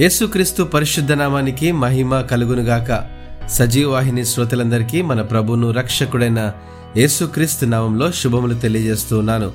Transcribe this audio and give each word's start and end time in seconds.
యేసుక్రీస్తు 0.00 0.62
పరిశుద్ధ 0.62 1.12
నామానికి 1.12 1.72
మహిమ 1.72 2.20
కలుగునుగాక. 2.20 3.04
సజీవవాహిని 3.48 4.24
శ్రోతలందరికీ 4.24 5.02
మన 5.02 5.22
ప్రభును 5.22 5.70
రక్షకుడైన 5.70 6.52
యేసుక్రీస్తు 6.96 7.64
నామంలో 7.64 8.12
శుభములు 8.12 8.54
తెలియజేస్తున్నాను 8.54 9.52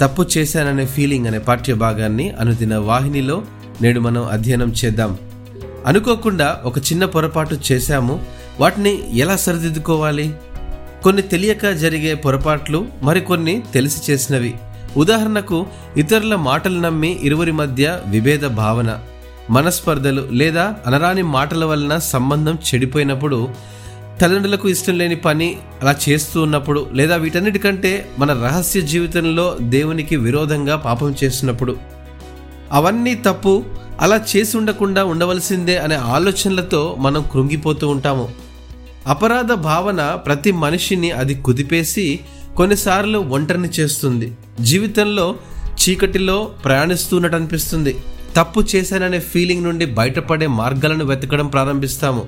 తప్పు 0.00 0.26
చేశాననే 0.38 0.86
ఫీలింగ్ 0.86 1.26
అనే 1.26 1.38
పాఠ్య 1.38 1.74
భాగాన్ని 1.74 2.30
అనుదిన 2.30 2.76
వాహినిలో 2.76 3.42
నేడు 3.82 4.00
మనం 4.00 4.26
అధ్యయనం 4.26 4.74
చేద్దాం. 4.84 5.18
అనుకోకుండా 5.86 6.60
ఒక 6.64 6.78
చిన్న 6.78 7.04
పొరపాటు 7.04 7.58
చేశాము. 7.72 8.24
వాటిని 8.60 9.18
ఎలా 9.18 9.36
సరిదిద్దుకోవాలి? 9.36 10.34
కొన్ని 11.02 11.22
తెలియక 11.22 11.70
జరిగే 11.70 12.14
పొరపాట్లు 12.14 12.86
మరికొన్ని 13.02 13.62
తెలిసి 13.74 14.12
చేసినవి. 14.12 14.54
ఉదాహరణకు 14.96 15.66
ఇతరుల 15.96 16.34
మాటలు 16.34 16.80
నమ్మి 16.80 17.18
ఇరువురి 17.22 17.52
మధ్య 17.52 18.00
విభేద 18.06 18.40
భావన. 18.40 18.98
మనస్పర్ధలు 19.50 20.28
లేదా 20.30 20.74
అనరాని 20.86 21.22
మాటల 21.22 21.64
వలన 21.64 21.98
సంబంధం 21.98 22.54
చెడిపోయినప్పుడు 22.54 23.48
తల్లిదండ్రులకు 24.20 24.68
ఇష్టం 24.68 24.98
లేని 24.98 25.16
పని 25.16 25.56
అలా 25.82 25.96
చేస్తూ 26.08 26.42
ఉన్నప్పుడు 26.42 26.86
లేదా 26.92 27.16
వీటన్నిటికంటే 27.16 28.10
మన 28.18 28.32
రహస్య 28.32 28.80
జీవితంలో 28.80 29.56
దేవునికి 29.60 30.16
విరోధంగా 30.16 30.76
పాపం 30.76 31.14
చేస్తున్నప్పుడు 31.24 31.76
అవన్నీ 32.72 33.14
తప్పు 33.14 33.64
అలా 34.00 34.24
చేసి 34.36 34.56
ఉండకుండా 34.56 35.04
ఉండవలసిందే 35.04 35.78
అనే 35.78 35.94
ఆలోచనలతో 35.94 36.96
మనం 36.98 37.24
కృంగిపోతూ 37.32 37.88
ఉంటాము. 37.88 38.28
అపరాధ 39.06 39.52
భావన 39.52 40.14
ప్రతి 40.14 40.52
మనిషిని 40.52 41.10
అది 41.10 41.34
కుదిపేసి 41.34 42.20
కొన్నిసార్లు 42.56 43.18
ఒంటరిని 43.18 43.68
చేస్తుంది. 43.68 44.32
జీవితంలో 44.60 45.34
చీకటిలో 45.66 46.50
ప్రయాణిస్తున్నట్టు 46.64 47.36
అనిపిస్తుంది. 47.36 47.96
తప్పు 48.36 48.64
చేశాననే 48.74 49.18
ఫీలింగ్ 49.18 49.64
నుండి 49.64 49.86
బయటపడే 49.86 50.46
మార్గాలను 50.46 51.04
వెతకడం 51.04 51.46
ప్రారంభిస్తాము. 51.46 52.26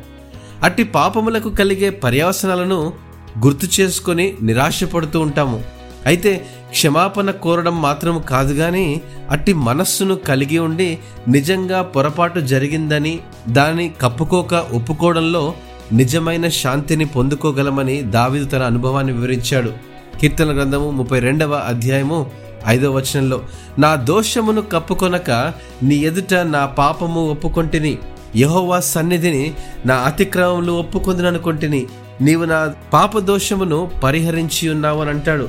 అట్టి 0.62 0.84
పాపములకు 0.84 1.50
కలిగే 1.50 1.90
పర్యవసనాలను 1.90 2.92
గుర్తు 3.38 3.80
చేసుకొని 3.80 4.34
నిరాశపడుతూ 4.42 5.20
ఉంటాము. 5.20 5.64
అయితే 6.06 6.46
క్షమాపణ 6.70 7.30
కోరడం 7.30 7.82
మాత్రం 7.82 8.18
కాదు 8.28 8.54
కానీ 8.54 9.00
అట్టి 9.30 9.52
మనస్సును 9.52 10.14
కలిగి 10.14 10.58
ఉండి 10.58 10.98
నిజంగా 11.28 11.82
పొరపాటు 11.82 12.40
జరిగిందని 12.40 13.20
దాన్ని 13.48 13.94
కప్పుకోక 14.00 14.54
ఒప్పుకోవడంలో 14.54 15.54
నిజమైన 15.92 16.48
శాంతిని 16.48 17.04
పొందుకోగలమని 17.04 18.02
దావిదు 18.02 18.44
తన 18.44 18.62
అనుభవాన్ని 18.62 19.12
వివరించాడు. 19.12 19.72
కీర్తన 20.20 20.56
గ్రంథము 20.56 20.90
ముప్పై 20.90 21.18
రెండవ 21.20 21.54
అధ్యాయము 21.54 22.30
ఐదో 22.66 22.92
వచనంలో 22.92 23.40
నా 23.78 23.94
దోషమును 23.94 24.62
కప్పుకొనక 24.62 25.52
నీ 25.82 25.96
ఎదుట 25.96 26.34
నా 26.34 26.66
పాపము 26.66 27.30
ఒప్పుకొంటిని. 27.30 27.98
యహోవా 28.36 28.80
సన్నిధిని 28.80 29.54
నా 29.86 29.94
అతిక్రమములు 29.94 30.72
ఒప్పుకొందుననుకొంటిని. 30.72 31.86
నీవు 32.20 32.44
నా 32.44 32.74
పాప 32.92 33.18
దోషమును 33.18 33.90
పరిహరించి 34.04 34.70
ఉన్నావు 34.70 35.00
అని 35.00 35.10
అంటాడు. 35.10 35.48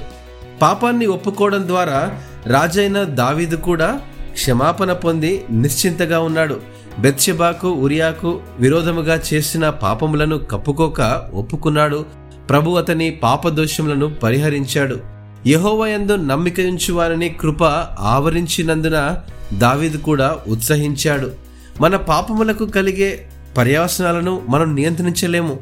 పాపాన్ని 0.62 1.06
ఒప్పుకోవడం 1.06 1.68
ద్వారా 1.68 2.12
రాజైన 2.45 3.03
దావీదు 3.03 3.56
కూడా 3.56 4.00
క్షమాపణ 4.34 4.94
పొంది 4.94 5.46
నిశ్చింతగా 5.52 6.20
ఉన్నాడు. 6.20 6.59
బెత్సెబాకు 7.00 7.68
ఉరియాకు 7.68 8.40
విరోధముగా 8.59 9.20
చేసిన 9.34 9.70
పాపములను 9.70 10.38
కప్పుకోక 10.38 11.30
ఒప్పుకున్నాడు. 11.34 12.06
ప్రభు 12.50 12.72
అతని 12.72 13.09
పాపదోషములను 13.09 14.14
పరిహరించాడు. 14.14 15.20
యహోవయందు 15.47 16.16
నమ్మిక 16.16 16.59
ఉంచువారని 16.59 17.30
కృప 17.30 17.64
ఆవరించినందున 18.00 19.17
దావీదు 19.53 19.97
కూడా 19.97 20.38
ఉత్సహించాడు. 20.47 21.31
మన 21.81 21.95
పాపములకు 21.95 22.66
కలిగే 22.66 23.25
పర్యవసనాలను 23.58 24.42
మనం 24.50 24.75
నియంత్రించలేము. 24.75 25.59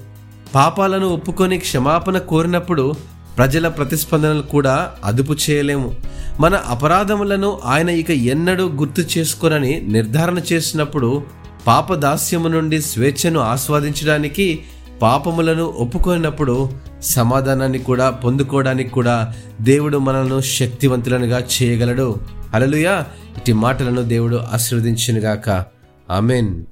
పాపాలను 0.56 1.08
ఒప్పుకొని 1.08 1.58
క్షమాపణ 1.58 2.18
కోరినప్పుడు 2.18 2.94
ప్రజల 3.38 3.68
ప్రతిస్పందనలు 3.68 4.42
కూడా 4.42 4.92
అదుపు 5.04 5.36
చేయలేము. 5.50 5.96
మన 6.40 6.56
అపరాధములను 6.56 7.60
ఆయన 7.66 7.90
ఇక 7.90 8.12
ఎన్నడూ 8.12 8.68
గుర్తు 8.68 9.18
చేసుకోనని 9.18 9.82
నిర్ధారణ 9.82 10.38
చేసినప్పుడు 10.54 11.24
పాపదాస్యము 11.68 12.48
నుండి 12.48 12.82
స్వేచ్ఛను 12.82 13.40
ఆస్వాదించడానికి 13.40 14.60
పాపములను 15.02 15.64
ఒప్పుకొనినప్పుడు 15.64 16.70
సమాధానాన్ని 17.02 17.80
కూడా 17.80 18.10
పొందుకోవడానికి 18.10 18.90
కూడా 18.90 19.34
దేవుడు 19.62 19.98
మనల్ని 19.98 20.42
శక్తివంతులనుగా 20.42 21.40
చేయగలడు. 21.40 22.20
అలలుయా 22.54 23.06
ఇటు 23.38 23.54
మాటలను 23.54 24.02
దేవుడు 24.02 24.36
ఆశీర్వదించినగాక. 24.36 25.66
ఆమెన్. 26.10 26.64